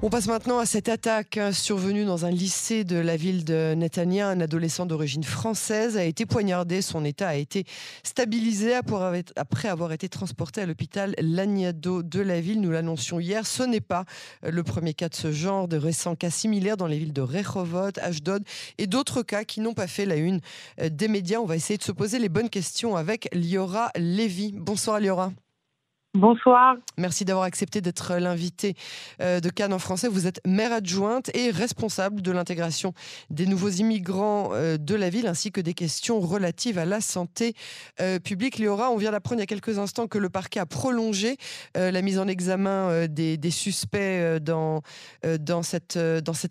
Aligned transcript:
On 0.00 0.10
passe 0.10 0.28
maintenant 0.28 0.60
à 0.60 0.64
cette 0.64 0.88
attaque 0.88 1.40
survenue 1.52 2.04
dans 2.04 2.24
un 2.24 2.30
lycée 2.30 2.84
de 2.84 2.96
la 2.96 3.16
ville 3.16 3.44
de 3.44 3.74
Netanya. 3.74 4.28
Un 4.28 4.40
adolescent 4.40 4.86
d'origine 4.86 5.24
française 5.24 5.96
a 5.96 6.04
été 6.04 6.24
poignardé. 6.24 6.82
Son 6.82 7.04
état 7.04 7.26
a 7.26 7.34
été 7.34 7.64
stabilisé 8.04 8.74
après 8.74 9.68
avoir 9.68 9.90
été 9.90 10.08
transporté 10.08 10.60
à 10.60 10.66
l'hôpital 10.66 11.16
Lagnado 11.18 12.04
de 12.04 12.20
la 12.20 12.40
ville. 12.40 12.60
Nous 12.60 12.70
l'annoncions 12.70 13.18
hier. 13.18 13.44
Ce 13.44 13.64
n'est 13.64 13.80
pas 13.80 14.04
le 14.44 14.62
premier 14.62 14.94
cas 14.94 15.08
de 15.08 15.16
ce 15.16 15.32
genre. 15.32 15.66
De 15.66 15.76
récents 15.76 16.14
cas 16.14 16.30
similaires 16.30 16.76
dans 16.76 16.86
les 16.86 16.98
villes 16.98 17.12
de 17.12 17.22
Rehovot, 17.22 17.98
Ashdod 18.00 18.44
et 18.78 18.86
d'autres 18.86 19.24
cas 19.24 19.42
qui 19.42 19.60
n'ont 19.60 19.74
pas 19.74 19.88
fait 19.88 20.06
la 20.06 20.14
une 20.14 20.40
des 20.80 21.08
médias. 21.08 21.40
On 21.40 21.46
va 21.46 21.56
essayer 21.56 21.76
de 21.76 21.82
se 21.82 21.92
poser 21.92 22.20
les 22.20 22.28
bonnes 22.28 22.50
questions 22.50 22.94
avec 22.94 23.28
Liora 23.34 23.90
Lévy. 23.96 24.52
Bonsoir 24.54 25.00
Liora. 25.00 25.32
Bonsoir. 26.14 26.76
Merci 26.96 27.26
d'avoir 27.26 27.44
accepté 27.44 27.82
d'être 27.82 28.16
l'invité 28.16 28.74
euh, 29.20 29.40
de 29.40 29.50
Cannes 29.50 29.74
en 29.74 29.78
français. 29.78 30.08
Vous 30.08 30.26
êtes 30.26 30.40
maire 30.46 30.72
adjointe 30.72 31.30
et 31.36 31.50
responsable 31.50 32.22
de 32.22 32.32
l'intégration 32.32 32.94
des 33.28 33.44
nouveaux 33.44 33.68
immigrants 33.68 34.48
euh, 34.54 34.78
de 34.78 34.94
la 34.94 35.10
ville 35.10 35.26
ainsi 35.26 35.52
que 35.52 35.60
des 35.60 35.74
questions 35.74 36.18
relatives 36.18 36.78
à 36.78 36.86
la 36.86 37.02
santé 37.02 37.52
euh, 38.00 38.18
publique. 38.18 38.56
Léora, 38.56 38.90
on 38.90 38.96
vient 38.96 39.10
d'apprendre 39.10 39.40
il 39.40 39.42
y 39.42 39.42
a 39.42 39.46
quelques 39.46 39.78
instants 39.78 40.06
que 40.06 40.16
le 40.16 40.30
parquet 40.30 40.60
a 40.60 40.66
prolongé 40.66 41.36
la 41.74 42.02
mise 42.02 42.18
en 42.18 42.26
examen 42.26 43.06
des, 43.06 43.50
suspects 43.50 44.40
dans, 44.40 44.82
cette, 45.62 45.96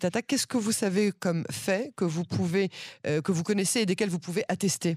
attaque. 0.04 0.26
Qu'est-ce 0.28 0.46
que 0.46 0.56
vous 0.56 0.72
savez 0.72 1.10
comme 1.12 1.44
fait 1.50 1.92
que 1.96 2.04
vous, 2.04 2.24
pouvez, 2.24 2.70
que 3.02 3.32
vous 3.32 3.42
connaissez 3.42 3.80
et 3.80 3.86
desquels 3.86 4.08
vous 4.08 4.18
pouvez 4.18 4.44
attester? 4.48 4.96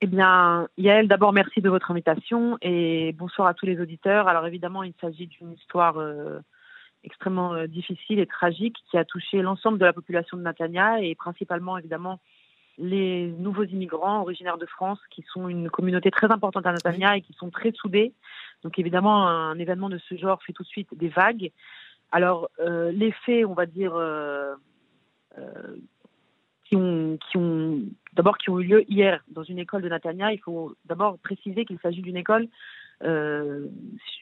Eh 0.00 0.06
bien, 0.06 0.68
Yael, 0.76 1.08
d'abord, 1.08 1.32
merci 1.32 1.60
de 1.60 1.68
votre 1.68 1.90
invitation 1.90 2.56
et 2.62 3.12
bonsoir 3.14 3.48
à 3.48 3.54
tous 3.54 3.66
les 3.66 3.80
auditeurs. 3.80 4.28
Alors, 4.28 4.46
évidemment, 4.46 4.84
il 4.84 4.94
s'agit 5.00 5.26
d'une 5.26 5.52
histoire 5.52 5.98
euh, 5.98 6.38
extrêmement 7.02 7.54
euh, 7.54 7.66
difficile 7.66 8.20
et 8.20 8.26
tragique 8.26 8.76
qui 8.88 8.96
a 8.96 9.04
touché 9.04 9.42
l'ensemble 9.42 9.76
de 9.76 9.84
la 9.84 9.92
population 9.92 10.36
de 10.36 10.42
Natania 10.42 11.00
et 11.00 11.16
principalement, 11.16 11.76
évidemment, 11.78 12.20
les 12.78 13.26
nouveaux 13.38 13.64
immigrants 13.64 14.20
originaires 14.20 14.56
de 14.56 14.66
France 14.66 15.00
qui 15.10 15.24
sont 15.32 15.48
une 15.48 15.68
communauté 15.68 16.12
très 16.12 16.30
importante 16.30 16.66
à 16.66 16.72
Natania 16.72 17.16
et 17.16 17.20
qui 17.20 17.32
sont 17.32 17.50
très 17.50 17.72
soudés. 17.72 18.12
Donc, 18.62 18.78
évidemment, 18.78 19.26
un 19.26 19.58
événement 19.58 19.88
de 19.88 19.98
ce 19.98 20.16
genre 20.16 20.40
fait 20.44 20.52
tout 20.52 20.62
de 20.62 20.68
suite 20.68 20.96
des 20.96 21.08
vagues. 21.08 21.50
Alors, 22.12 22.50
euh, 22.60 22.92
les 22.92 23.10
faits, 23.10 23.44
on 23.46 23.54
va 23.54 23.66
dire, 23.66 23.94
qui 26.68 26.76
ont, 26.76 27.18
qui 27.30 27.36
ont 27.36 27.80
d'abord 28.14 28.36
qui 28.38 28.50
ont 28.50 28.60
eu 28.60 28.64
lieu 28.64 28.90
hier 28.90 29.24
dans 29.28 29.42
une 29.42 29.58
école 29.58 29.82
de 29.82 29.88
Natania. 29.88 30.32
Il 30.32 30.38
faut 30.38 30.74
d'abord 30.84 31.18
préciser 31.18 31.64
qu'il 31.64 31.78
s'agit 31.80 32.02
d'une 32.02 32.16
école, 32.16 32.48
euh, 33.04 33.66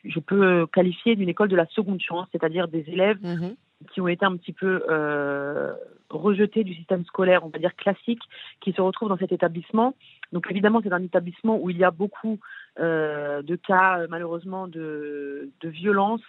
je 0.04 0.20
peux 0.20 0.66
qualifier 0.66 1.16
d'une 1.16 1.28
école 1.28 1.48
de 1.48 1.56
la 1.56 1.66
seconde 1.66 2.00
chance, 2.00 2.28
c'est-à-dire 2.32 2.68
des 2.68 2.84
élèves 2.88 3.22
mhm. 3.22 3.56
qui 3.92 4.00
ont 4.00 4.08
été 4.08 4.24
un 4.24 4.36
petit 4.36 4.52
peu 4.52 4.84
euh, 4.90 5.72
rejetés 6.10 6.62
du 6.62 6.74
système 6.74 7.04
scolaire, 7.04 7.44
on 7.44 7.48
va 7.48 7.58
dire 7.58 7.74
classique, 7.74 8.22
qui 8.60 8.72
se 8.72 8.80
retrouvent 8.80 9.08
dans 9.08 9.18
cet 9.18 9.32
établissement. 9.32 9.94
Donc 10.32 10.46
évidemment, 10.50 10.80
c'est 10.82 10.92
un 10.92 11.02
établissement 11.02 11.58
où 11.60 11.70
il 11.70 11.78
y 11.78 11.84
a 11.84 11.90
beaucoup 11.90 12.38
euh, 12.78 13.42
de 13.42 13.56
cas, 13.56 14.06
malheureusement, 14.08 14.68
de, 14.68 15.50
de 15.60 15.68
violence, 15.68 16.22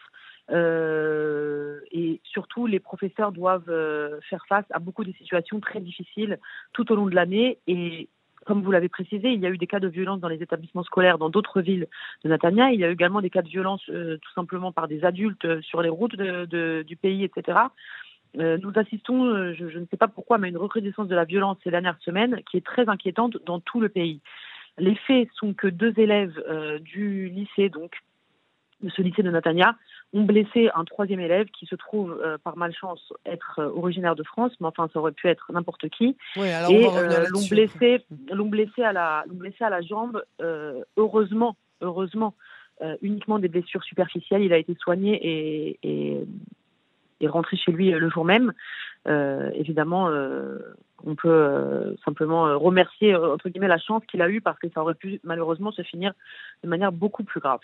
euh, 0.52 1.80
et 1.92 2.22
surtout, 2.23 2.67
les 2.67 2.80
professeurs 2.80 3.31
doivent 3.31 3.70
euh, 3.70 4.20
faire 4.30 4.45
face 4.48 4.66
à 4.72 4.80
beaucoup 4.80 5.04
de 5.04 5.12
situations 5.14 5.59
très 5.59 5.80
difficiles 5.80 6.39
tout 6.73 6.92
au 6.92 6.95
long 6.95 7.08
de 7.08 7.16
l'année. 7.16 7.59
Et 7.67 8.09
comme 8.45 8.62
vous 8.62 8.72
l'avez 8.72 8.89
précisé, 8.89 9.30
il 9.30 9.42
y 9.42 9.45
a 9.45 9.50
eu 9.50 9.58
des 9.58 9.67
cas 9.67 9.80
de 9.80 9.88
violence 9.88 10.22
dans 10.22 10.30
les 10.30 10.42
établissements 10.42 10.84
scolaires 10.84 11.17
dans 11.17 11.30
d'autres 11.30 11.62
villes 11.62 11.88
de 12.23 12.30
Natania. 12.30 12.72
Il 12.72 12.80
y 12.80 12.86
a 12.86 12.89
eu 12.89 12.94
également 12.94 13.22
des 13.22 13.30
cas 13.30 13.42
de 13.42 13.50
violence 13.50 13.84
euh, 13.89 14.17
tout 14.22 14.31
simplement 14.34 14.72
par 14.72 14.88
des 14.88 15.04
adultes 15.04 15.62
sur 15.62 15.81
les 15.81 15.89
routes 15.89 16.16
du 16.16 16.95
pays, 16.95 17.23
etc. 17.23 17.59
nous 18.36 18.72
assistons, 18.76 19.54
je, 19.54 19.70
je, 19.70 19.80
ne 19.80 19.86
sais 19.88 19.98
pas 19.98 20.08
pourquoi, 20.08 20.38
mais 20.38 20.48
à 20.48 20.50
une 20.50 20.58
recrudescence 20.58 21.08
de 21.08 21.16
la 21.16 21.26
violence 21.26 21.58
ces 21.64 21.72
dernières 21.72 22.00
semaines 22.02 22.42
qui 22.50 22.58
est 22.58 22.66
très 22.66 22.88
inquiétante 22.88 23.38
dans 23.45 23.59
tout 23.59 23.82
le 23.82 23.89
pays. 23.89 24.22
Les 24.77 24.95
faits 24.95 25.27
sont 25.33 25.54
que 25.54 25.67
deux 25.67 25.93
élèves 25.98 26.39
du 26.82 27.30
lycée, 27.30 27.70
donc 27.70 27.95
de 28.82 28.89
ce 28.89 29.02
lycée 29.02 29.23
de 29.23 29.32
Natania, 29.32 29.76
ont 30.14 30.23
blessé 30.23 30.70
un 30.73 30.86
troisième 30.86 31.20
élève 31.20 31.48
qui 31.48 31.66
se 31.66 31.76
trouve 31.76 32.20
euh, 32.23 32.38
par 32.38 32.58
malchance 32.58 33.14
être 33.26 33.60
euh, 33.60 33.70
originaire 33.70 34.16
de 34.16 34.23
France, 34.23 34.54
mais 34.60 34.68
enfin 34.68 34.90
ça 34.94 35.00
aurait 35.00 35.12
pu 35.12 35.28
être 35.28 35.52
n'importe 35.52 35.90
qui. 35.90 36.18
Oui, 36.38 36.50
alors 36.50 36.72
et 36.72 36.88
euh, 36.88 37.26
l'ont 37.30 37.45
blessé, 37.50 38.06
l'ont 38.32 38.48
blessé 38.48 38.84
à 38.84 38.94
la, 38.94 39.26
blessé 39.28 39.64
à 39.64 39.70
la 39.70 39.82
jambe. 39.82 40.23
heureusement, 40.98 41.58
heureusement, 41.82 42.34
uniquement 43.02 43.40
des 43.40 43.48
blessures 43.48 43.84
superficielles. 43.84 44.44
Il 44.44 44.54
a 44.54 44.58
été 44.58 44.76
soigné 44.76 45.16
et, 45.16 45.80
et, 45.84 46.20
et 47.20 47.28
rentré 47.28 47.58
chez 47.58 47.72
lui 47.72 47.92
le 47.92 48.10
jour 48.10 48.23
même. 48.23 48.54
Évidemment, 49.08 50.10
on 51.04 51.16
peut 51.16 51.95
simplement 52.04 52.58
remercier 52.60 53.16
entre 53.16 53.50
guillemets 53.50 53.68
la 53.68 53.80
chance 53.80 54.04
qu'il 54.10 54.22
a 54.22 54.30
eue 54.30 54.42
parce 54.42 54.60
que 54.60 54.68
ça 54.73 54.82
aurait 54.82 54.95
pu 54.95 55.20
malheureusement 55.23 55.72
se 55.72 55.82
finir 55.84 56.14
de 56.64 56.70
manière 56.70 56.92
beaucoup 56.92 57.23
plus 57.23 57.40
grave. 57.40 57.60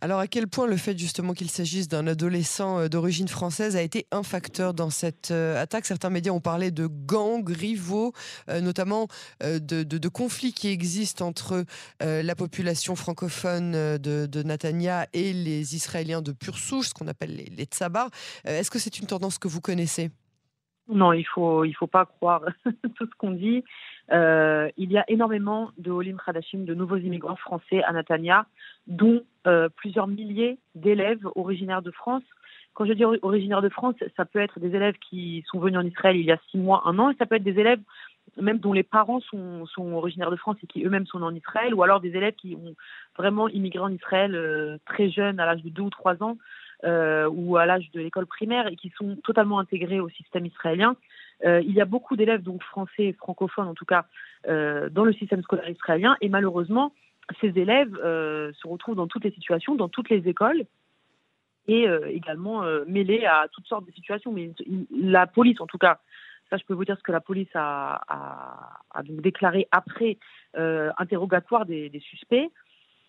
Alors 0.00 0.18
à 0.18 0.26
quel 0.26 0.48
point 0.48 0.66
le 0.66 0.76
fait 0.76 0.98
justement 0.98 1.32
qu'il 1.32 1.50
s'agisse 1.50 1.88
d'un 1.88 2.06
adolescent 2.06 2.80
euh, 2.80 2.88
d'origine 2.88 3.28
française 3.28 3.76
a 3.76 3.82
été 3.82 4.06
un 4.10 4.22
facteur 4.22 4.74
dans 4.74 4.90
cette 4.90 5.30
euh, 5.30 5.60
attaque? 5.60 5.86
Certains 5.86 6.10
médias 6.10 6.32
ont 6.32 6.40
parlé 6.40 6.70
de 6.70 6.86
gangs 6.86 7.48
rivaux, 7.48 8.12
euh, 8.48 8.60
notamment 8.60 9.06
de, 9.40 10.08
conflits 10.08 10.52
qui 10.52 10.68
existent 10.68 11.26
entre 11.26 11.64
la 12.00 12.34
population 12.34 12.96
francophone 12.96 13.72
de, 13.72 14.26
de, 14.26 14.42
Natania 14.42 15.06
et 15.12 15.32
les 15.32 15.74
Israéliens 15.74 16.20
de 16.20 16.32
pure 16.32 16.58
souche, 16.58 16.88
ce 16.88 16.94
qu'on 16.94 17.08
appelle 17.08 17.34
les, 17.34 17.44
les. 17.44 17.68
Est-ce 18.44 18.70
que 18.70 18.78
c'est 18.78 18.98
une 18.98 19.06
tendance 19.06 19.38
que 19.38 19.48
vous 19.48 19.60
connaissez? 19.60 20.10
Non, 20.88 21.12
il 21.12 21.24
faut 21.24 21.64
il 21.64 21.72
faut 21.72 21.86
pas 21.86 22.06
croire 22.06 22.42
tout 22.96 23.06
ce 23.06 23.14
qu'on 23.18 23.32
dit. 23.32 23.64
Euh, 24.10 24.68
il 24.76 24.90
y 24.90 24.98
a 24.98 25.04
énormément 25.08 25.70
de 25.78 25.90
Olim 25.90 26.18
Khadashim, 26.18 26.64
de 26.64 26.74
nouveaux 26.74 26.96
immigrants 26.96 27.36
français 27.36 27.82
à 27.84 27.92
Natania, 27.92 28.46
dont 28.86 29.22
euh, 29.46 29.68
plusieurs 29.76 30.08
milliers 30.08 30.58
d'élèves 30.74 31.26
originaires 31.34 31.82
de 31.82 31.90
France. 31.90 32.24
Quand 32.74 32.86
je 32.86 32.94
dis 32.94 33.04
originaires 33.04 33.62
de 33.62 33.68
France, 33.68 33.94
ça 34.16 34.24
peut 34.24 34.38
être 34.38 34.58
des 34.58 34.74
élèves 34.74 34.96
qui 34.98 35.44
sont 35.46 35.60
venus 35.60 35.78
en 35.78 35.84
Israël 35.84 36.16
il 36.16 36.24
y 36.24 36.32
a 36.32 36.38
six 36.50 36.58
mois, 36.58 36.82
un 36.86 36.98
an, 36.98 37.10
et 37.10 37.16
ça 37.16 37.26
peut 37.26 37.36
être 37.36 37.42
des 37.42 37.58
élèves 37.60 37.80
même 38.40 38.58
dont 38.58 38.72
les 38.72 38.82
parents 38.82 39.20
sont, 39.20 39.66
originaires 39.76 40.30
de 40.30 40.36
France 40.36 40.56
et 40.62 40.66
qui 40.66 40.84
eux-mêmes 40.84 41.06
sont 41.06 41.22
en 41.22 41.34
Israël, 41.34 41.74
ou 41.74 41.82
alors 41.82 42.00
des 42.00 42.16
élèves 42.16 42.34
qui 42.34 42.56
ont 42.56 42.74
vraiment 43.16 43.48
immigré 43.48 43.80
en 43.80 43.92
Israël 43.92 44.34
euh, 44.34 44.78
très 44.86 45.10
jeunes, 45.10 45.38
à 45.38 45.46
l'âge 45.46 45.62
de 45.62 45.68
deux 45.68 45.82
ou 45.82 45.90
trois 45.90 46.22
ans, 46.22 46.38
euh, 46.84 47.28
ou 47.28 47.56
à 47.56 47.64
l'âge 47.64 47.88
de 47.92 48.00
l'école 48.00 48.26
primaire 48.26 48.66
et 48.66 48.74
qui 48.74 48.92
sont 48.98 49.14
totalement 49.22 49.60
intégrés 49.60 50.00
au 50.00 50.08
système 50.08 50.46
israélien. 50.46 50.96
Euh, 51.44 51.60
il 51.60 51.72
y 51.72 51.80
a 51.80 51.84
beaucoup 51.84 52.16
d'élèves 52.16 52.42
donc 52.42 52.60
français, 52.64 53.14
francophones 53.18 53.68
en 53.68 53.74
tout 53.74 53.84
cas, 53.84 54.06
euh, 54.48 54.88
dans 54.88 55.04
le 55.04 55.12
système 55.12 55.42
scolaire 55.42 55.68
israélien 55.68 56.16
et 56.20 56.28
malheureusement, 56.28 56.92
ces 57.40 57.56
élèves 57.56 57.94
se 57.94 58.66
retrouvent 58.66 58.96
dans 58.96 59.06
toutes 59.06 59.22
les 59.22 59.30
situations, 59.30 59.76
dans 59.76 59.88
toutes 59.88 60.10
les 60.10 60.28
écoles 60.28 60.64
et 61.68 61.86
également 62.08 62.64
mêlés 62.88 63.24
à 63.24 63.46
toutes 63.52 63.66
sortes 63.68 63.86
de 63.86 63.92
situations. 63.92 64.32
Mais 64.32 64.50
la 64.90 65.28
police, 65.28 65.60
en 65.60 65.68
tout 65.68 65.78
cas, 65.78 66.00
ça 66.50 66.56
je 66.56 66.64
peux 66.64 66.74
vous 66.74 66.84
dire 66.84 66.98
ce 66.98 67.02
que 67.02 67.12
la 67.12 67.20
police 67.20 67.48
a, 67.54 68.00
donc 69.04 69.20
déclaré 69.22 69.68
après 69.70 70.18
interrogatoire 70.54 71.64
des 71.64 72.00
suspects. 72.00 72.50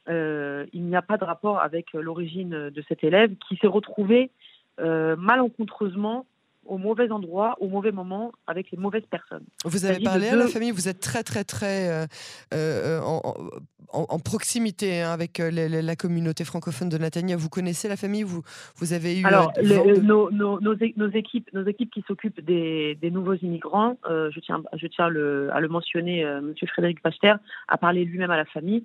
Euh, 0.09 0.65
il 0.73 0.83
n'y 0.83 0.95
a 0.95 1.01
pas 1.01 1.17
de 1.17 1.23
rapport 1.23 1.59
avec 1.59 1.93
l'origine 1.93 2.69
de 2.69 2.83
cet 2.87 3.03
élève 3.03 3.35
qui 3.47 3.55
s'est 3.57 3.67
retrouvé 3.67 4.31
euh, 4.79 5.15
malencontreusement 5.15 6.25
au 6.65 6.77
mauvais 6.77 7.11
endroit, 7.11 7.55
au 7.59 7.67
mauvais 7.67 7.91
moment, 7.91 8.31
avec 8.47 8.71
les 8.71 8.77
mauvaises 8.77 9.05
personnes. 9.09 9.45
Vous 9.65 9.85
avez 9.85 10.03
parlé 10.03 10.27
à 10.27 10.35
la 10.35 10.47
famille, 10.47 10.71
vous 10.71 10.87
êtes 10.87 10.99
très 10.99 11.23
très 11.23 11.43
très 11.43 11.89
euh, 11.89 12.05
euh, 12.53 12.99
en, 13.01 14.19
proximité 14.19 15.01
hein, 15.01 15.11
avec 15.11 15.39
euh, 15.39 15.51
la, 15.51 15.95
communauté 15.95 16.43
francophone 16.45 16.89
de 16.89 16.97
Natania. 16.97 17.35
Vous 17.37 17.49
connaissez 17.49 17.87
la 17.87 17.95
famille? 17.95 18.23
Vous, 18.23 18.41
vous 18.77 18.93
avez 18.93 19.19
eu 19.19 19.25
Alors, 19.25 19.51
nos, 19.61 20.31
nos, 20.31 20.59
nos, 20.59 20.73
équipes, 21.09 21.49
nos 21.53 21.65
équipes 21.65 21.91
qui 21.91 22.03
s'occupent 22.07 22.41
des, 22.41 22.95
des, 22.95 23.11
nouveaux 23.11 23.35
immigrants, 23.35 23.97
je 24.09 24.39
tiens, 24.39 24.63
je 24.73 24.87
tiens 24.87 25.09
le, 25.09 25.49
à 25.53 25.59
le 25.59 25.67
mentionner, 25.67 26.25
Monsieur 26.41 26.67
Frédéric 26.67 27.01
Pachter 27.01 27.35
a 27.67 27.77
parlé 27.77 28.05
lui-même 28.05 28.31
à 28.31 28.37
la 28.37 28.45
famille. 28.45 28.83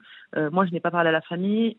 moi, 0.53 0.67
je 0.67 0.73
n'ai 0.73 0.81
pas 0.81 0.91
parlé 0.91 1.09
à 1.09 1.13
la 1.13 1.23
famille. 1.23 1.77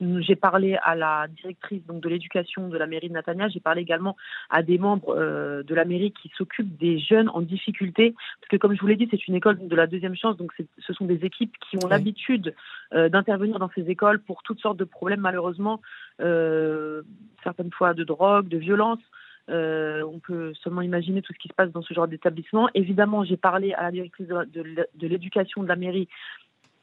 J'ai 0.00 0.36
parlé 0.36 0.78
à 0.84 0.94
la 0.94 1.26
directrice 1.26 1.84
donc 1.86 2.00
de 2.00 2.08
l'éducation 2.08 2.68
de 2.68 2.78
la 2.78 2.86
mairie 2.86 3.08
de 3.08 3.14
Natania. 3.14 3.48
J'ai 3.48 3.58
parlé 3.58 3.82
également 3.82 4.16
à 4.48 4.62
des 4.62 4.78
membres 4.78 5.16
euh, 5.16 5.64
de 5.64 5.74
la 5.74 5.84
mairie 5.84 6.12
qui 6.12 6.30
s'occupent 6.36 6.76
des 6.76 7.00
jeunes 7.00 7.28
en 7.30 7.40
difficulté. 7.40 8.14
Parce 8.40 8.48
que 8.48 8.56
comme 8.56 8.74
je 8.76 8.80
vous 8.80 8.86
l'ai 8.86 8.94
dit, 8.94 9.08
c'est 9.10 9.26
une 9.26 9.34
école 9.34 9.66
de 9.66 9.76
la 9.76 9.88
deuxième 9.88 10.14
chance. 10.14 10.36
Donc 10.36 10.52
ce 10.78 10.92
sont 10.92 11.04
des 11.04 11.24
équipes 11.24 11.54
qui 11.68 11.76
ont 11.82 11.88
l'habitude 11.88 12.54
euh, 12.94 13.08
d'intervenir 13.08 13.58
dans 13.58 13.70
ces 13.74 13.90
écoles 13.90 14.20
pour 14.20 14.44
toutes 14.44 14.60
sortes 14.60 14.78
de 14.78 14.84
problèmes, 14.84 15.20
malheureusement, 15.20 15.80
euh, 16.20 17.02
certaines 17.42 17.72
fois 17.72 17.92
de 17.92 18.04
drogue, 18.04 18.46
de 18.46 18.58
violence. 18.58 19.00
on 19.48 20.20
peut 20.20 20.52
seulement 20.62 20.82
imaginer 20.82 21.22
tout 21.22 21.32
ce 21.32 21.38
qui 21.38 21.48
se 21.48 21.54
passe 21.54 21.72
dans 21.72 21.82
ce 21.82 21.92
genre 21.92 22.06
d'établissement. 22.06 22.68
Évidemment, 22.74 23.24
j'ai 23.24 23.36
parlé 23.36 23.72
à 23.72 23.82
la 23.82 23.90
directrice 23.90 24.28
de 24.28 25.06
l'éducation 25.08 25.64
de 25.64 25.68
la 25.68 25.76
mairie 25.76 26.08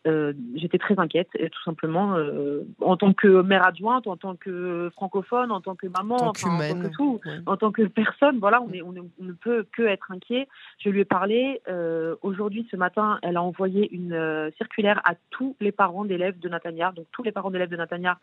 euh, 0.05 0.33
j'étais 0.55 0.77
très 0.77 0.99
inquiète, 0.99 1.29
tout 1.31 1.63
simplement, 1.63 2.15
euh, 2.15 2.61
en 2.81 2.95
tant 2.95 3.13
que 3.13 3.41
mère 3.41 3.65
adjointe, 3.65 4.05
en 4.05 4.17
tant 4.17 4.35
que 4.35 4.91
francophone, 4.93 5.51
en 5.51 5.61
tant 5.61 5.75
que 5.75 5.87
maman, 5.87 6.15
en 6.15 6.31
tant, 6.31 6.57
que 6.57 6.95
tout, 6.95 7.19
en 7.45 7.57
tant 7.57 7.71
que 7.71 7.83
personne. 7.83 8.37
Voilà, 8.39 8.61
on, 8.61 8.71
est, 8.71 8.81
on, 8.83 8.91
ne 8.91 9.31
peut 9.31 9.65
que 9.71 9.81
être 9.81 10.11
inquiet. 10.11 10.47
Je 10.79 10.89
lui 10.89 10.99
ai 10.99 11.05
parlé. 11.05 11.61
Euh, 11.67 12.15
aujourd'hui, 12.21 12.67
ce 12.69 12.75
matin, 12.75 13.17
elle 13.23 13.37
a 13.37 13.41
envoyé 13.41 13.91
une 13.93 14.51
circulaire 14.57 15.01
à 15.05 15.15
tous 15.31 15.55
les 15.59 15.71
parents 15.71 16.05
d'élèves 16.05 16.39
de 16.39 16.49
Natania. 16.49 16.91
Donc, 16.95 17.07
tous 17.11 17.23
les 17.23 17.31
parents 17.31 17.49
d'élèves 17.49 17.69
de 17.69 17.77
Natania 17.77 18.19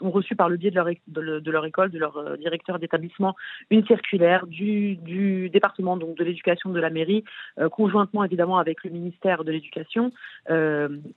ont 0.00 0.10
reçu 0.10 0.36
par 0.36 0.48
le 0.48 0.56
biais 0.56 0.70
de 0.70 0.76
leur, 0.76 0.88
de, 1.06 1.50
leur 1.50 1.64
école, 1.64 1.90
de 1.90 1.98
leur 1.98 2.36
directeur 2.36 2.78
d'établissement, 2.78 3.36
une 3.70 3.86
circulaire 3.86 4.46
du, 4.46 4.96
du, 4.96 5.48
département 5.48 5.96
donc 5.96 6.16
de 6.16 6.24
l'éducation 6.24 6.70
de 6.70 6.80
la 6.80 6.90
mairie, 6.90 7.24
conjointement 7.70 8.24
évidemment 8.24 8.58
avec 8.58 8.82
le 8.84 8.90
ministère 8.90 9.44
de 9.44 9.52
l'éducation 9.52 10.12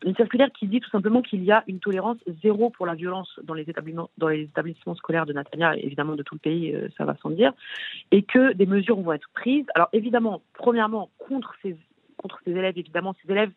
une 0.06 0.16
circulaire 0.16 0.52
qui 0.52 0.68
dit 0.68 0.80
tout 0.80 0.90
simplement 0.90 1.22
qu'il 1.24 1.44
y 1.44 1.52
a 1.52 1.64
une 1.68 1.80
tolérance 1.80 2.18
zéro 2.44 2.70
pour 2.70 2.86
la 2.86 2.94
violence 2.94 3.40
dans 3.44 3.56
les 3.56 3.64
établissements, 3.64 4.10
scolaires 4.96 5.26
de 5.26 5.34
Natania, 5.34 5.76
évidemment 5.78 6.16
de 6.16 6.22
tout 6.22 6.36
le 6.36 6.40
pays, 6.40 6.74
euh, 6.74 6.88
ça 6.96 7.06
va 7.06 7.16
sans 7.22 7.32
dire, 7.32 7.54
et 8.12 8.22
que 8.22 8.54
des 8.54 8.68
mesures 8.68 9.02
vont 9.02 9.14
être 9.14 9.30
prises. 9.34 9.66
Alors 9.74 9.90
évidemment, 9.94 10.42
premièrement, 10.54 11.10
contre 11.18 11.56
ces, 11.64 11.76
élèves, 12.46 12.78
évidemment, 12.78 13.16
ces 13.24 13.32
élèves, 13.32 13.52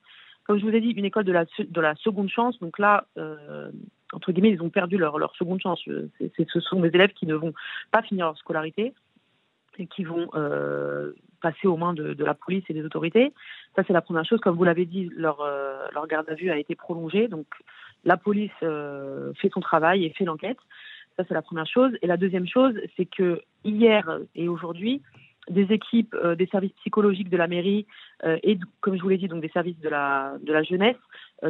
comme 0.45 0.59
je 0.59 0.65
vous 0.65 0.75
ai 0.75 0.81
dit, 0.81 0.91
une 0.91 1.05
école 1.05 1.25
de 1.25 1.33
la, 1.33 1.45
de 1.45 1.81
la 1.81 1.95
seconde 1.97 2.31
chance, 2.31 2.59
donc 2.61 2.79
là, 2.79 3.07
euh, 3.19 3.71
entre 4.15 4.33
guillemets, 4.33 4.51
ils 4.51 4.63
ont 4.63 4.71
perdu 4.71 4.97
leur, 4.97 5.35
seconde 5.37 5.61
chance. 5.61 5.81
ce 5.85 6.61
sont 6.61 6.81
des 6.81 6.89
élèves 6.89 7.13
qui 7.13 7.27
ne 7.27 7.35
vont 7.35 7.53
pas 7.91 8.01
finir 8.01 8.25
leur 8.25 8.39
scolarité 8.39 8.95
et 9.79 9.87
qui 9.87 10.05
vont 10.05 10.29
euh, 10.35 11.13
passer 11.41 11.67
aux 11.67 11.77
mains 11.77 11.95
de, 11.95 12.25
la 12.25 12.35
police 12.35 12.65
et 12.69 12.75
des 12.75 12.85
autorités. 12.85 13.33
Ça, 13.77 13.83
c'est 13.87 13.93
la 13.93 14.01
première 14.01 14.25
chose. 14.25 14.41
Comme 14.41 14.57
vous 14.57 14.65
l'avez 14.65 14.87
dit, 14.87 15.11
leur, 15.17 15.41
euh, 15.41 15.87
garde 16.09 16.29
à 16.29 16.35
vue 16.35 16.51
a 16.51 16.59
été 16.59 16.75
prolongée. 16.75 17.29
Donc, 17.29 17.47
la 18.05 18.17
police 18.17 18.51
euh, 18.63 19.33
fait 19.35 19.51
son 19.53 19.61
travail 19.61 20.05
et 20.05 20.11
fait 20.11 20.25
l'enquête. 20.25 20.59
Ça, 21.17 21.25
c'est 21.27 21.35
la 21.35 21.43
première 21.43 21.67
chose. 21.67 21.93
Et 22.03 22.07
la 22.07 22.17
deuxième 22.17 22.47
chose, 22.47 22.75
c'est 22.97 23.07
que 23.07 23.43
hier 23.65 24.19
et 24.35 24.49
aujourd'hui, 24.49 25.03
des 25.49 25.73
équipes 25.73 26.15
des 26.37 26.47
services 26.47 26.73
psychologiques 26.81 27.31
de 27.31 27.37
la 27.39 27.47
mairie 27.47 27.87
et, 28.23 28.59
comme 28.83 28.97
je 28.97 29.03
vous 29.03 29.09
l'ai 29.09 29.17
dit, 29.17 29.29
donc 29.29 29.41
des 29.41 29.49
services 29.49 29.79
de 29.81 29.89
la, 29.89 30.35
de 30.43 30.53
la 30.53 30.63
jeunesse 30.63 30.99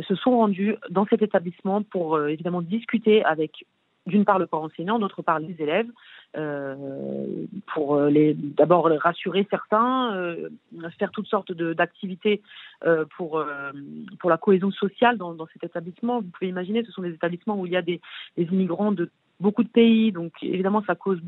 se 0.07 0.15
sont 0.15 0.39
rendus 0.39 0.77
dans 0.89 1.05
cet 1.07 1.21
établissement 1.21 1.83
pour 1.83 2.17
évidemment 2.29 2.63
discuter 2.63 3.25
avec 3.25 3.65
d'une 4.09 4.25
part 4.25 4.39
le 4.39 4.47
corps 4.47 4.63
enseignant, 4.63 4.99
d'autre 4.99 5.23
part 5.23 5.39
les 5.39 5.55
élèves, 5.61 5.89
euh, 6.37 7.47
pour 7.73 7.95
euh, 7.95 8.11
les 8.11 8.35
d'abord 8.35 8.91
rassurer 9.01 9.47
certains, 9.49 10.15
euh, 10.15 10.51
faire 10.99 11.11
toutes 11.11 11.27
sortes 11.27 11.53
d'activités 11.53 12.43
pour 13.17 13.43
pour 14.21 14.31
la 14.31 14.37
cohésion 14.37 14.71
sociale 14.71 15.17
dans, 15.17 15.33
dans, 15.33 15.47
cet 15.47 15.65
établissement. 15.65 16.21
Vous 16.21 16.29
pouvez 16.29 16.51
imaginer, 16.51 16.85
ce 16.85 16.93
sont 16.93 17.01
des 17.01 17.15
établissements 17.15 17.59
où 17.59 17.65
il 17.65 17.73
y 17.73 17.77
a 17.77 17.83
des, 17.83 18.03
des 18.37 18.45
immigrants 18.45 18.93
de 18.93 19.11
beaucoup 19.41 19.65
de 19.65 19.69
pays, 19.69 20.13
donc 20.13 20.33
évidemment 20.43 20.83
ça 20.87 20.95
cause 20.95 21.21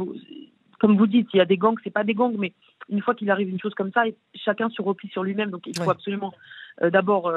comme 0.79 0.97
vous 0.97 1.06
dites, 1.06 1.29
il 1.32 1.38
y 1.38 1.41
a 1.41 1.46
des 1.46 1.58
gangs, 1.58 1.76
c'est 1.82 1.91
pas 1.91 2.05
des 2.05 2.14
gangs, 2.14 2.37
mais 2.38 2.53
une 2.88 3.03
fois 3.03 3.14
qu'il 3.14 3.31
arrive 3.31 3.49
une 3.49 3.61
chose 3.61 3.75
comme 3.75 3.93
ça, 3.93 4.05
chacun 4.35 4.69
se 4.70 4.81
replie 4.81 5.08
sur 5.08 5.23
lui-même. 5.23 5.50
Donc 5.50 5.67
il 5.67 5.76
faut 5.76 5.91
absolument 5.91 6.32
d'abord 6.81 7.31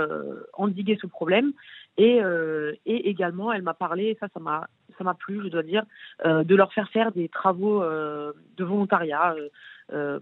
endiguer 0.53 0.97
ce 1.01 1.07
problème. 1.07 1.51
Et, 1.97 2.21
et 2.85 3.09
également, 3.09 3.51
elle 3.51 3.61
m'a 3.61 3.73
parlé, 3.73 4.15
ça, 4.21 4.27
ça 4.33 4.39
m'a 4.39 4.67
ça 4.97 5.03
m'a 5.03 5.13
plu, 5.13 5.41
je 5.43 5.49
dois 5.49 5.63
dire, 5.63 5.83
euh, 6.25 6.43
de 6.43 6.55
leur 6.55 6.73
faire 6.73 6.89
faire 6.89 7.11
des 7.11 7.29
travaux 7.29 7.81
euh, 7.81 8.33
de 8.57 8.63
volontariat 8.63 9.35
euh, 9.91 10.19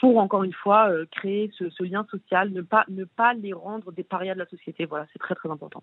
pour 0.00 0.18
encore 0.18 0.44
une 0.44 0.52
fois 0.52 0.90
créer 1.10 1.50
ce, 1.58 1.82
lien 1.82 2.06
social, 2.10 2.50
ne 2.50 2.60
pas, 2.62 2.84
ne 2.88 3.04
pas 3.04 3.32
les 3.34 3.52
rendre 3.52 3.92
des 3.92 4.04
parias 4.04 4.34
de 4.34 4.38
la 4.38 4.46
société. 4.46 4.84
Voilà, 4.84 5.06
c'est 5.12 5.18
très 5.18 5.34
très 5.34 5.48
important. 5.48 5.82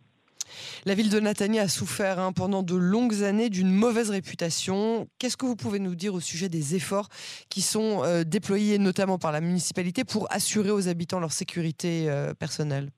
La 0.86 0.94
ville 0.94 1.10
de 1.10 1.20
Natania 1.20 1.64
a 1.64 1.68
souffert 1.68 2.20
hein, 2.20 2.32
pendant 2.32 2.62
de 2.62 2.76
longues 2.76 3.24
années 3.24 3.50
d'une 3.50 3.72
mauvaise 3.72 4.12
réputation. 4.12 5.08
Qu'est-ce 5.18 5.38
que 5.38 5.48
vous 5.48 5.56
pouvez 5.56 5.80
nous 5.80 5.96
dire 5.96 6.14
au 6.14 6.20
sujet 6.20 6.48
des 6.48 6.76
efforts 6.76 7.10
qui 7.50 7.62
sont 7.62 8.04
déployés 8.26 8.78
notamment 8.78 9.18
par 9.18 9.32
la 9.32 9.42
municipalité 9.42 10.04
pour 10.04 10.32
assurer 10.32 10.70
aux 10.70 10.90
habitants 10.90 11.20
leur 11.20 11.32
sécurité 11.32 12.08
personnelle? 12.38 12.92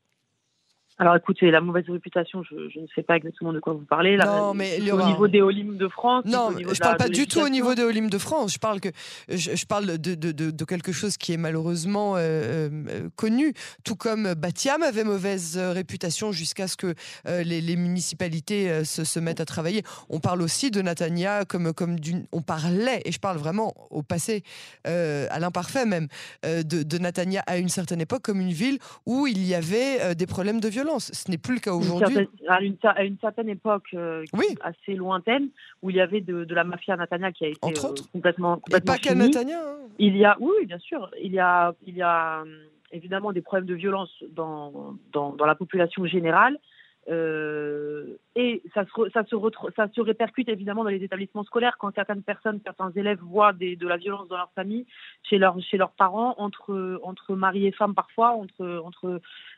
Alors 0.98 1.18
écoutez, 1.18 1.52
la 1.52 1.60
mauvaise 1.60 1.84
réputation, 1.90 2.42
je, 2.44 2.56
ne 2.56 2.88
sais 2.96 3.04
pas 3.04 3.18
exactement 3.18 3.52
de 3.52 3.60
quoi 3.60 3.74
vous 3.74 3.84
parlez. 3.84 4.16
Là, 4.16 4.26
non, 4.26 4.54
mais 4.54 4.80
au 4.90 5.06
niveau 5.06 5.28
des 5.28 5.42
Olympiques 5.42 5.78
de 5.78 5.90
France. 5.90 6.24
Non, 6.26 6.52
je 6.58 6.64
ne 6.64 6.74
parle 6.74 6.96
pas 6.96 7.10
du 7.10 7.28
tout 7.28 7.42
au 7.42 7.50
niveau 7.50 7.76
des 7.76 7.84
Olympiques 7.84 8.14
de 8.14 8.18
France. 8.18 8.54
Je 8.54 8.60
parle, 8.60 8.80
que, 8.80 8.88
je, 9.28 9.66
parle 9.66 9.98
de, 9.98 10.16
de, 10.16 10.32
de, 10.32 10.66
quelque 10.66 10.94
chose 10.94 11.18
qui 11.18 11.34
est 11.34 11.38
malheureusement 11.38 12.16
euh, 12.16 12.70
euh, 12.88 13.10
connu. 13.18 13.54
Tout 13.84 13.98
comme 13.98 14.36
Batiam 14.36 14.84
avait 14.84 15.04
mauvaise 15.04 15.58
réputation 15.58 16.32
jusqu'à 16.32 16.70
ce 16.70 16.78
que 16.78 16.96
euh, 17.28 17.44
les, 17.44 17.76
municipalités 17.76 18.86
se, 18.86 19.04
se, 19.04 19.20
mettent 19.20 19.42
à 19.42 19.46
travailler. 19.46 19.84
On 20.10 20.22
parle 20.22 20.42
aussi 20.42 20.72
de 20.72 20.82
Natania 20.82 21.44
comme, 21.44 21.74
comme 21.74 22.00
d'une. 22.00 22.26
On 22.32 22.42
parlait, 22.42 23.02
et 23.04 23.12
je 23.12 23.20
parle 23.20 23.38
vraiment 23.38 23.74
au 23.90 24.02
passé, 24.02 24.44
à 24.86 25.40
l'imparfait 25.40 25.86
même, 25.86 26.08
de, 26.44 26.84
de 26.84 26.98
Natania 26.98 27.44
à 27.48 27.58
une 27.58 27.70
certaine 27.70 28.00
époque 28.00 28.22
comme 28.22 28.40
une 28.40 28.54
ville 28.54 28.80
où 29.06 29.28
il 29.28 29.46
y 29.46 29.56
avait 29.56 30.16
des 30.16 30.26
problèmes 30.26 30.62
de 30.62 30.70
violence 30.70 30.85
ce 31.00 31.32
n'est 31.32 31.38
plus 31.38 31.56
le 31.56 31.60
cas 31.60 31.74
aujourd'hui. 31.74 32.28
À, 32.48 32.56
à, 32.56 33.04
une 33.04 33.18
certaine 33.20 33.50
époque 33.50 33.88
euh, 33.94 34.24
assez 34.62 34.96
lointaine, 34.96 35.50
où 35.82 35.90
il 35.90 35.96
y 35.96 36.02
avait 36.02 36.22
de, 36.22 36.46
la 36.54 36.64
mafia 36.64 36.96
Natania 36.96 37.32
qui 37.32 37.46
a 37.46 37.48
été 37.50 37.60
Entre 37.62 37.86
autres. 37.86 38.12
complètement, 38.12 38.56
complètement. 38.58 38.94
Et 38.94 38.98
pas 38.98 39.02
qu'à 39.02 39.16
Natania. 39.16 39.60
Hein. 39.60 39.78
Il 40.00 40.16
y 40.18 40.26
a, 40.26 40.38
oui, 40.40 40.66
bien 40.66 40.80
sûr. 40.80 41.10
Il 41.22 41.32
y 41.32 41.40
a, 41.40 41.74
il 41.86 41.96
y 41.96 42.02
a 42.02 42.42
hum, 42.42 42.50
évidemment 42.92 43.32
des 43.32 43.42
problèmes 43.42 43.68
de 43.68 43.76
violence 43.76 44.12
dans, 44.32 44.96
dans, 45.12 45.34
dans 45.34 45.46
la 45.46 45.56
population 45.56 46.06
générale. 46.06 46.58
Euh, 47.08 48.18
et 48.36 48.64
ça 48.74 48.84
se, 48.86 50.02
répercute 50.02 50.50
évidemment 50.50 50.84
dans 50.84 50.90
les 50.90 51.04
établissements 51.04 51.44
scolaires 51.44 51.78
quand 51.78 51.94
certaines 51.94 52.24
personnes, 52.24 52.60
certains 52.66 52.92
élèves 52.96 53.20
voient 53.22 53.54
de 53.54 53.88
la 53.88 53.98
violence 53.98 54.28
dans 54.28 54.38
leur 54.38 54.52
famille, 54.54 54.86
chez, 55.24 55.38
leur, 55.38 55.60
chez 55.62 55.78
leurs 55.78 55.92
parents, 55.92 56.36
entre, 56.38 57.36
mari 57.36 57.68
et 57.68 57.72
femme 57.72 57.94
parfois, 57.94 58.36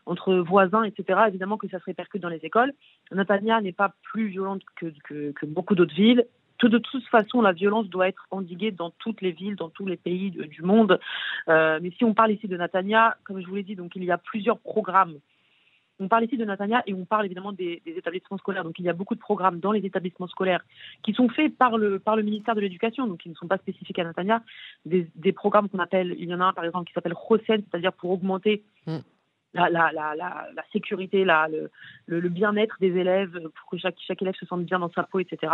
entre, 0.05 0.41
voisins, 0.41 0.83
etc. 0.83 1.21
Évidemment 1.27 1.57
que 1.57 1.67
ça 1.69 1.79
se 1.79 1.85
répercute 1.85 2.21
dans 2.21 2.29
les 2.29 2.43
écoles. 2.45 2.73
Natania 3.11 3.61
n'est 3.61 3.71
pas 3.71 3.93
plus 4.03 4.27
violente 4.27 4.61
que, 4.75 5.45
beaucoup 5.45 5.75
d'autres 5.75 5.95
villes. 5.95 6.25
De 6.61 6.79
toute 6.79 7.05
façon, 7.05 7.41
la 7.41 7.51
violence 7.51 7.87
doit 7.87 8.07
être 8.07 8.25
endiguée 8.31 8.71
dans 8.71 8.89
toutes 8.89 9.21
les 9.21 9.31
villes, 9.31 9.55
dans 9.55 9.69
tous 9.69 9.85
les 9.85 9.97
pays 9.97 10.31
du 10.31 10.63
monde. 10.63 10.99
Euh, 11.49 11.79
mais 11.81 11.91
si 11.91 12.03
on 12.03 12.15
parle 12.15 12.31
ici 12.31 12.47
de 12.47 12.57
Natania, 12.57 13.15
comme 13.23 13.39
je 13.39 13.47
vous 13.47 13.55
l'ai 13.55 13.63
dit, 13.63 13.75
donc 13.75 13.95
il 13.95 14.03
y 14.03 14.11
a 14.11 14.17
plusieurs 14.17 14.57
programmes 14.59 15.19
on 15.99 16.07
parle 16.07 16.25
ici 16.25 16.37
de 16.37 16.45
Natania 16.45 16.83
et 16.85 16.93
on 16.93 17.05
parle 17.05 17.25
évidemment 17.25 17.51
des, 17.51 17.81
établissements 17.85 18.37
scolaires. 18.37 18.63
Donc 18.63 18.79
il 18.79 18.85
y 18.85 18.89
a 18.89 18.93
beaucoup 18.93 19.15
de 19.15 19.19
programmes 19.19 19.59
dans 19.59 19.71
les 19.71 19.85
établissements 19.85 20.27
scolaires 20.27 20.63
qui 21.03 21.13
sont 21.13 21.29
faits 21.29 21.55
par 21.57 21.77
le, 21.77 21.99
par 21.99 22.15
le 22.15 22.23
ministère 22.23 22.55
de 22.55 22.61
l'Éducation, 22.61 23.07
donc 23.07 23.19
qui 23.19 23.29
ne 23.29 23.35
sont 23.35 23.47
pas 23.47 23.57
spécifiques 23.57 23.99
à 23.99 24.03
Natania. 24.03 24.41
Des, 24.85 25.31
programmes 25.31 25.69
qu'on 25.69 25.79
appelle, 25.79 26.15
il 26.17 26.29
y 26.29 26.33
en 26.33 26.41
a 26.41 26.45
un 26.45 26.53
par 26.53 26.65
exemple 26.65 26.87
qui 26.87 26.93
s'appelle 26.93 27.13
ROSEN, 27.13 27.63
c'est-à-dire 27.69 27.93
pour 27.93 28.11
augmenter 28.11 28.63
mm. 28.85 28.97
la, 29.53 29.69
la, 29.69 29.91
la, 29.91 30.15
la, 30.15 30.63
sécurité, 30.71 31.25
le, 31.25 31.69
le, 32.07 32.29
bien-être 32.29 32.77
des 32.79 32.95
élèves, 32.95 33.39
pour 33.55 33.69
que 33.69 33.77
chaque, 33.77 33.95
chaque 33.99 34.21
élève 34.21 34.35
se 34.35 34.45
sente 34.45 34.65
bien 34.65 34.79
dans 34.79 34.91
sa 34.91 35.03
peau, 35.03 35.19
etc. 35.19 35.53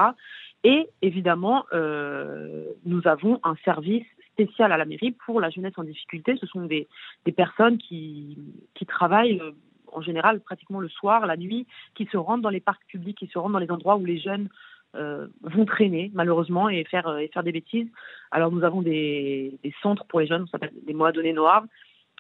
Et 0.63 0.89
évidemment, 1.01 1.65
euh, 1.73 2.65
nous 2.85 3.01
avons 3.07 3.39
un 3.43 3.55
service 3.65 4.05
spécial 4.33 4.71
à 4.71 4.77
la 4.77 4.85
mairie 4.85 5.12
pour 5.25 5.39
la 5.39 5.50
jeunesse 5.50 5.73
en 5.77 5.83
difficulté. 5.83 6.35
Ce 6.39 6.47
sont 6.47 6.65
des, 6.65 6.88
des 7.25 7.31
personnes 7.31 7.77
qui, 7.77 8.38
qui 8.73 8.85
travaillent 8.85 9.39
euh, 9.41 9.51
en 9.95 10.01
général 10.01 10.39
pratiquement 10.39 10.79
le 10.79 10.89
soir, 10.89 11.25
la 11.25 11.38
nuit, 11.38 11.67
qui 11.95 12.05
se 12.12 12.17
rendent 12.17 12.41
dans 12.41 12.50
les 12.50 12.59
parcs 12.59 12.85
publics, 12.88 13.17
qui 13.17 13.27
se 13.27 13.38
rendent 13.38 13.53
dans 13.53 13.59
les 13.59 13.71
endroits 13.71 13.95
où 13.95 14.05
les 14.05 14.19
jeunes 14.19 14.50
euh, 14.95 15.27
vont 15.41 15.65
traîner 15.65 16.12
malheureusement 16.13 16.69
et 16.69 16.83
faire, 16.83 17.07
euh, 17.07 17.17
et 17.17 17.27
faire 17.27 17.43
des 17.43 17.51
bêtises. 17.51 17.88
Alors 18.31 18.51
nous 18.51 18.63
avons 18.63 18.81
des, 18.81 19.57
centres 19.81 20.05
pour 20.05 20.19
les 20.19 20.27
jeunes, 20.27 20.43
on 20.43 20.47
s'appelle 20.47 20.73
des 20.85 20.93
mois 20.93 21.12
donnés 21.12 21.33
noirs. 21.33 21.63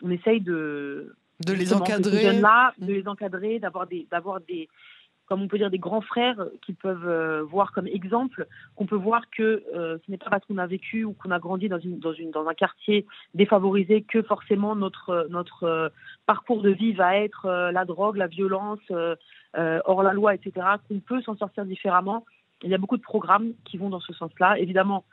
On 0.01 0.09
essaye 0.09 0.41
de, 0.41 1.15
de 1.45 1.53
les 1.53 1.73
encadrer, 1.73 2.33
là, 2.39 2.73
de 2.79 2.93
les 2.93 3.07
encadrer, 3.07 3.59
d'avoir 3.59 3.85
des, 3.85 4.07
d'avoir 4.09 4.41
des, 4.41 4.67
comme 5.25 5.41
on 5.41 5.47
peut 5.47 5.57
dire, 5.57 5.69
des 5.69 5.79
grands 5.79 6.01
frères 6.01 6.45
qui 6.61 6.73
peuvent 6.73 7.07
euh, 7.07 7.43
voir 7.43 7.71
comme 7.71 7.87
exemple, 7.87 8.47
qu'on 8.75 8.85
peut 8.85 8.97
voir 8.97 9.29
que 9.29 9.63
euh, 9.73 9.97
ce 10.05 10.11
n'est 10.11 10.17
pas 10.17 10.29
parce 10.29 10.45
qu'on 10.45 10.57
a 10.57 10.67
vécu 10.67 11.05
ou 11.05 11.13
qu'on 11.13 11.31
a 11.31 11.39
grandi 11.39 11.69
dans, 11.69 11.79
une, 11.79 11.99
dans, 11.99 12.13
une, 12.13 12.31
dans 12.31 12.47
un 12.47 12.53
quartier 12.53 13.05
défavorisé 13.33 14.01
que 14.03 14.21
forcément 14.21 14.75
notre, 14.75 15.27
notre 15.29 15.63
euh, 15.63 15.89
parcours 16.25 16.61
de 16.61 16.69
vie 16.69 16.93
va 16.93 17.17
être 17.17 17.47
la 17.71 17.85
drogue, 17.85 18.17
la 18.17 18.27
violence, 18.27 18.79
hors 19.53 20.03
la 20.03 20.13
loi, 20.13 20.35
etc., 20.35 20.65
qu'on 20.87 20.99
peut 20.99 21.21
s'en 21.21 21.35
sortir 21.35 21.65
différemment. 21.65 22.25
Il 22.63 22.69
y 22.69 22.75
a 22.75 22.77
beaucoup 22.77 22.97
de 22.97 23.01
programmes 23.01 23.53
qui 23.65 23.77
vont 23.77 23.89
dans 23.89 23.99
ce 23.99 24.13
sens-là. 24.13 24.57
Évidemment, 24.59 25.03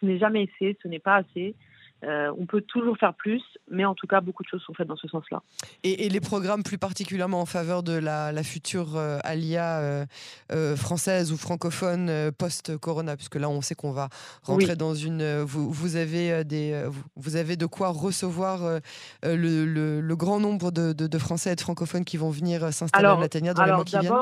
ce 0.00 0.06
n'est 0.06 0.18
jamais 0.18 0.48
assez, 0.54 0.76
ce 0.82 0.88
n'est 0.88 1.00
pas 1.00 1.16
assez. 1.16 1.54
Euh, 2.02 2.32
on 2.38 2.46
peut 2.46 2.62
toujours 2.62 2.96
faire 2.96 3.14
plus, 3.14 3.42
mais 3.68 3.84
en 3.84 3.94
tout 3.94 4.06
cas, 4.06 4.20
beaucoup 4.20 4.42
de 4.42 4.48
choses 4.48 4.62
sont 4.62 4.72
faites 4.72 4.86
dans 4.86 4.96
ce 4.96 5.08
sens-là. 5.08 5.42
Et, 5.82 6.08
les 6.08 6.20
programmes 6.20 6.62
plus 6.62 6.78
particulièrement 6.78 7.40
en 7.40 7.46
faveur 7.46 7.82
de 7.82 7.92
la, 7.92 8.42
future 8.42 8.96
euh, 8.96 9.18
alia 9.22 10.06
euh, 10.50 10.76
française 10.76 11.32
ou 11.32 11.36
francophone 11.36 12.30
post-corona, 12.38 13.16
puisque 13.16 13.36
là, 13.36 13.48
on 13.50 13.60
sait 13.60 13.74
qu'on 13.74 13.92
va 13.92 14.08
rentrer 14.42 14.76
dans 14.76 14.94
une. 14.94 15.42
Vous, 15.42 15.96
avez 15.96 16.44
des, 16.44 16.88
vous, 17.16 17.36
avez 17.36 17.56
de 17.56 17.66
quoi 17.66 17.88
recevoir 17.88 18.80
le, 19.22 20.14
grand 20.14 20.40
nombre 20.40 20.70
de, 20.70 21.18
Français 21.18 21.52
et 21.52 21.56
de 21.56 21.60
francophones 21.60 22.04
qui 22.04 22.16
vont 22.16 22.30
venir 22.30 22.72
s'installer 22.72 23.08
à 23.08 23.16
Natania 23.16 23.52
dans 23.52 23.64
les 23.64 23.72
mois 23.72 23.84
qui 23.84 23.98
viennent 23.98 24.12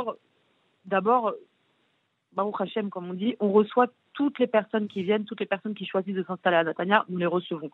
D'abord, 0.84 1.34
Baruch 2.32 2.60
Hashem, 2.60 2.88
comme 2.88 3.10
on 3.10 3.14
dit, 3.14 3.36
on 3.40 3.52
reçoit 3.52 3.88
toutes 4.18 4.40
les 4.40 4.48
personnes 4.48 4.88
qui 4.88 5.04
viennent, 5.04 5.24
toutes 5.24 5.38
les 5.38 5.46
personnes 5.46 5.76
qui 5.76 5.86
choisissent 5.86 6.16
de 6.16 6.24
s'installer 6.24 6.56
à 6.56 6.64
Natania, 6.64 7.04
nous 7.08 7.18
les 7.18 7.26
recevons. 7.26 7.70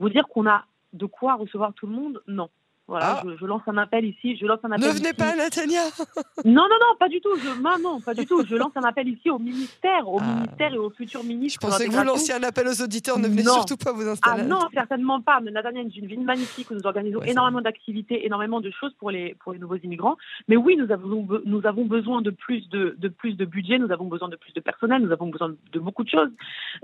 Vous 0.00 0.08
dire 0.08 0.26
qu'on 0.26 0.46
a 0.46 0.64
de 0.94 1.04
quoi 1.04 1.34
recevoir 1.34 1.74
tout 1.74 1.86
le 1.86 1.92
monde 1.92 2.22
Non. 2.26 2.48
Voilà, 2.88 3.22
ah. 3.22 3.22
je, 3.40 3.46
lance 3.46 3.62
un 3.68 3.78
appel 3.78 4.04
ici. 4.04 4.36
Je 4.36 4.44
lance 4.44 4.58
un 4.64 4.72
appel 4.72 4.88
ne 4.88 4.92
venez 4.92 5.12
pas 5.12 5.36
Natania 5.36 5.82
Non, 6.44 6.62
non, 6.62 6.78
non, 6.80 6.96
pas 6.98 7.08
du 7.08 7.20
tout. 7.20 7.34
Je, 7.36 7.80
non, 7.82 8.00
pas 8.00 8.12
du 8.12 8.26
tout. 8.26 8.44
Je 8.44 8.56
lance 8.56 8.72
un 8.74 8.82
appel 8.82 9.08
ici 9.08 9.30
au 9.30 9.38
ministère, 9.38 10.08
au 10.08 10.18
ah. 10.20 10.34
ministère 10.34 10.74
et 10.74 10.78
au 10.78 10.90
futur 10.90 11.22
ministre. 11.22 11.60
Je 11.62 11.66
pensais 11.66 11.86
que 11.86 11.92
vous 11.92 12.04
lanciez 12.04 12.34
un 12.34 12.42
appel 12.42 12.66
aux 12.66 12.82
auditeurs. 12.82 13.18
Ne 13.18 13.28
venez 13.28 13.44
surtout 13.44 13.76
pas 13.76 13.92
vous 13.92 14.06
installer. 14.06 14.42
Ah 14.42 14.44
non, 14.44 14.60
certainement 14.74 15.20
pas. 15.20 15.40
Natania 15.40 15.82
est 15.82 15.96
une 15.96 16.06
ville 16.06 16.22
magnifique 16.22 16.70
où 16.70 16.74
nous 16.74 16.86
organisons 16.86 17.22
énormément 17.22 17.60
d'activités, 17.60 18.26
énormément 18.26 18.60
de 18.60 18.70
choses 18.70 18.92
pour 18.98 19.10
les, 19.10 19.36
pour 19.36 19.52
les 19.52 19.58
nouveaux 19.58 19.76
immigrants. 19.76 20.16
Mais 20.48 20.56
oui, 20.56 20.76
nous 20.76 20.90
avons, 20.92 21.26
nous 21.44 21.66
avons 21.66 21.84
besoin 21.84 22.20
de 22.20 22.30
plus 22.30 22.68
de, 22.68 22.96
de 22.98 23.08
plus 23.08 23.34
de 23.34 23.44
budget, 23.44 23.78
nous 23.78 23.92
avons 23.92 24.06
besoin 24.06 24.28
de 24.28 24.36
plus 24.36 24.52
de 24.52 24.60
personnel, 24.60 25.02
nous 25.02 25.12
avons 25.12 25.28
besoin 25.28 25.54
de 25.72 25.78
beaucoup 25.78 26.04
de 26.04 26.08
choses. 26.08 26.30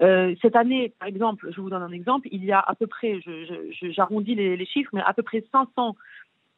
Euh, 0.03 0.35
cette 0.43 0.55
année, 0.55 0.93
par 0.99 1.09
exemple, 1.09 1.49
je 1.51 1.61
vous 1.61 1.71
donne 1.71 1.83
un 1.83 1.93
exemple, 1.93 2.29
il 2.31 2.45
y 2.45 2.53
a 2.53 2.61
à 2.61 2.75
peu 2.75 2.87
près, 2.87 3.21
j'arrondis 3.91 4.35
les, 4.35 4.57
les 4.57 4.67
chiffres, 4.67 4.91
mais 4.93 5.03
à 5.05 5.13
peu 5.13 5.23
près 5.23 5.45
500 5.51 5.88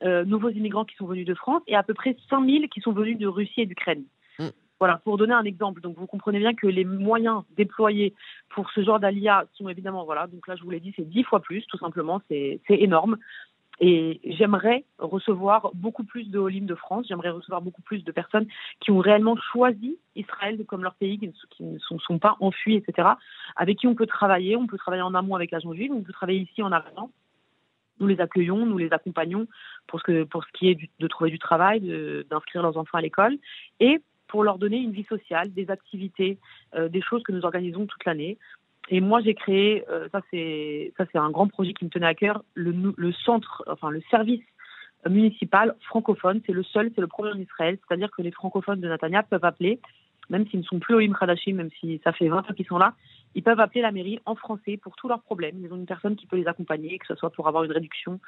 euh, 0.02 0.24
nouveaux 0.24 0.48
immigrants 0.48 0.86
qui 0.86 0.96
sont 0.96 1.06
venus 1.06 1.26
de 1.26 1.34
France 1.34 1.62
et 1.66 1.76
à 1.76 1.82
peu 1.82 1.92
près 1.92 2.16
5000 2.30 2.68
qui 2.70 2.80
sont 2.80 2.92
venus 2.92 3.18
de 3.18 3.26
Russie 3.26 3.60
et 3.60 3.66
d'Ukraine. 3.66 4.04
Mm. 4.38 4.48
Voilà, 4.78 4.96
pour 5.04 5.18
donner 5.18 5.34
un 5.34 5.44
exemple. 5.44 5.82
Donc, 5.82 5.98
vous 5.98 6.06
comprenez 6.06 6.38
bien 6.38 6.54
que 6.54 6.66
les 6.66 6.86
moyens 6.86 7.42
déployés 7.54 8.14
pour 8.48 8.70
ce 8.70 8.82
genre 8.82 8.98
d'ALIA 8.98 9.44
sont 9.52 9.68
évidemment, 9.68 10.06
voilà, 10.06 10.26
donc 10.26 10.48
là, 10.48 10.56
je 10.56 10.62
vous 10.62 10.70
l'ai 10.70 10.80
dit, 10.80 10.94
c'est 10.96 11.06
dix 11.06 11.22
fois 11.22 11.40
plus, 11.40 11.66
tout 11.66 11.76
simplement, 11.76 12.22
c'est 12.28 12.60
énorme. 12.70 13.18
Et 13.82 14.20
j'aimerais 14.24 14.84
recevoir 14.98 15.70
beaucoup 15.74 16.04
plus 16.04 16.30
de 16.30 16.38
Olim 16.38 16.64
de 16.66 16.74
France, 16.74 17.06
j'aimerais 17.08 17.30
recevoir 17.30 17.60
beaucoup 17.60 17.82
plus 17.82 18.04
de 18.04 18.12
personnes 18.12 18.46
qui 18.80 18.90
ont 18.90 18.98
réellement 18.98 19.36
choisi 19.52 19.98
Israël 20.16 20.64
comme 20.66 20.82
leur 20.82 20.94
pays, 20.94 21.18
qui 21.18 21.30
ne 21.62 21.78
sont, 21.78 21.98
sont 21.98 22.18
pas 22.18 22.36
enfuis, 22.40 22.76
etc., 22.76 23.08
avec 23.56 23.78
qui 23.78 23.86
on 23.86 23.94
peut 23.94 24.06
travailler. 24.06 24.56
On 24.56 24.66
peut 24.66 24.78
travailler 24.78 25.02
en 25.02 25.14
amont 25.14 25.34
avec 25.34 25.50
l'agent 25.50 25.74
juive, 25.74 25.92
on 25.92 26.02
peut 26.02 26.12
travailler 26.12 26.40
ici 26.40 26.62
en 26.62 26.72
arrivant 26.72 27.10
nous 28.00 28.06
les 28.06 28.20
accueillons, 28.20 28.66
nous 28.66 28.78
les 28.78 28.92
accompagnons 28.92 29.46
pour 29.86 30.00
ce, 30.00 30.04
que, 30.04 30.24
pour 30.24 30.44
ce 30.44 30.48
qui 30.52 30.70
est 30.70 30.78
de 30.98 31.06
trouver 31.06 31.30
du 31.30 31.38
travail, 31.38 31.80
d'inscrire 32.30 32.62
leurs 32.62 32.76
enfants 32.76 32.98
à 32.98 33.00
l'école 33.00 33.36
et 33.78 34.00
pour 34.26 34.44
leur 34.44 34.58
donner 34.58 34.78
une 34.78 34.92
vie 34.92 35.04
sociale, 35.04 35.52
des 35.52 35.70
activités, 35.70 36.38
euh, 36.74 36.88
des 36.88 37.02
choses 37.02 37.22
que 37.22 37.32
nous 37.32 37.44
organisons 37.44 37.86
toute 37.86 38.04
l'année. 38.04 38.38
Et 38.88 39.00
moi, 39.00 39.20
j'ai 39.20 39.34
créé, 39.34 39.84
euh, 39.90 40.08
ça 40.10 40.20
c'est 40.30 40.92
un 41.14 41.30
grand 41.30 41.48
projet 41.48 41.72
qui 41.72 41.84
me 41.84 41.90
tenait 41.90 42.06
à 42.06 42.14
cœur, 42.14 42.42
le, 42.54 42.94
le 42.96 43.12
centre, 43.12 43.64
enfin 43.66 43.90
le 43.90 44.02
service 44.10 44.42
municipal 45.08 45.74
francophone. 45.82 46.40
C'est 46.46 46.52
le 46.52 46.62
seul, 46.62 46.90
c'est 46.94 47.00
le 47.00 47.06
premier 47.06 47.32
en 47.32 47.38
Israël. 47.38 47.78
C'est-à-dire 47.86 48.10
que 48.10 48.22
les 48.22 48.30
francophones 48.30 48.80
de 48.80 48.88
Natania 48.88 49.22
peuvent 49.22 49.44
appeler 49.44 49.80
même 50.30 50.46
s'ils 50.48 50.60
ne 50.60 50.64
sont 50.64 50.78
plus 50.78 50.94
au 50.94 51.00
Imradachim, 51.00 51.54
même 51.54 51.70
si 51.78 52.00
ça 52.02 52.12
fait 52.12 52.28
20 52.28 52.38
ans 52.38 52.54
qu'ils 52.54 52.66
sont 52.66 52.78
là, 52.78 52.94
ils 53.34 53.42
peuvent 53.42 53.60
appeler 53.60 53.80
la 53.80 53.92
mairie 53.92 54.18
en 54.26 54.34
français 54.34 54.76
pour 54.76 54.96
tous 54.96 55.08
leurs 55.08 55.22
problèmes. 55.22 55.56
Ils 55.62 55.72
ont 55.72 55.76
une 55.76 55.86
personne 55.86 56.16
qui 56.16 56.26
peut 56.26 56.36
les 56.36 56.48
accompagner, 56.48 56.98
que 56.98 57.06
ce 57.06 57.14
soit 57.14 57.30
pour 57.30 57.46
avoir 57.46 57.64
une 57.64 57.72
réduction 57.72 58.20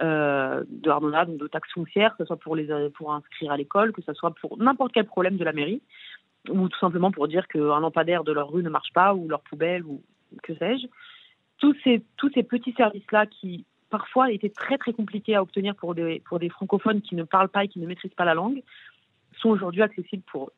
euh, 0.00 0.64
de 0.68 0.90
donc 0.90 1.38
de 1.38 1.46
taxes 1.46 1.72
foncières, 1.72 2.16
que 2.16 2.24
ce 2.24 2.26
soit 2.26 2.36
pour 2.36 2.56
les 2.56 2.68
pour 2.90 3.12
inscrire 3.12 3.52
à 3.52 3.56
l'école, 3.56 3.92
que 3.92 4.02
ce 4.02 4.12
soit 4.14 4.34
pour 4.34 4.58
n'importe 4.58 4.92
quel 4.92 5.06
problème 5.06 5.36
de 5.36 5.44
la 5.44 5.52
mairie, 5.52 5.82
ou 6.48 6.68
tout 6.68 6.78
simplement 6.78 7.10
pour 7.10 7.28
dire 7.28 7.46
qu'un 7.48 7.80
lampadaire 7.80 8.24
de 8.24 8.32
leur 8.32 8.50
rue 8.50 8.62
ne 8.62 8.70
marche 8.70 8.92
pas, 8.92 9.14
ou 9.14 9.28
leur 9.28 9.40
poubelle, 9.42 9.84
ou 9.84 10.02
que 10.42 10.54
sais-je. 10.56 10.86
Tous 11.58 11.74
ces, 11.82 12.02
tous 12.16 12.30
ces 12.34 12.42
petits 12.42 12.72
services-là 12.72 13.26
qui 13.26 13.64
parfois 13.90 14.30
étaient 14.30 14.50
très 14.50 14.78
très 14.78 14.92
compliqués 14.92 15.34
à 15.34 15.42
obtenir 15.42 15.74
pour 15.74 15.94
des, 15.94 16.20
pour 16.26 16.38
des 16.38 16.48
francophones 16.48 17.00
qui 17.00 17.14
ne 17.14 17.24
parlent 17.24 17.48
pas 17.48 17.64
et 17.64 17.68
qui 17.68 17.78
ne 17.78 17.86
maîtrisent 17.86 18.14
pas 18.14 18.24
la 18.24 18.34
langue, 18.34 18.62
sont 19.40 19.50
aujourd'hui 19.50 19.82
accessibles 19.82 20.22
pour 20.30 20.48
eux. 20.48 20.52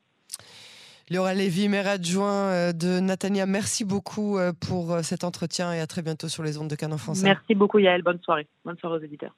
Laura 1.13 1.35
Lévy, 1.35 1.69
maire 1.69 1.89
adjoint 1.89 2.51
euh, 2.53 2.73
de 2.73 3.01
Natania, 3.01 3.45
merci 3.45 3.85
beaucoup 3.85 4.39
euh, 4.39 4.53
pour 4.53 4.93
euh, 4.93 5.03
cet 5.03 5.25
entretien 5.25 5.73
et 5.73 5.81
à 5.81 5.89
très 5.89 6.03
bientôt 6.03 6.29
sur 6.29 6.45
les 6.45 6.57
ondes 6.57 6.69
de 6.69 6.77
Canon 6.77 6.99
Français. 6.99 7.25
Merci 7.25 7.57
beaucoup 7.57 7.81
Yael, 7.81 8.03
bonne 8.03 8.21
soirée. 8.23 8.47
Bonne 8.65 8.79
soirée 8.79 8.99
aux 8.99 9.03
éditeurs. 9.03 9.35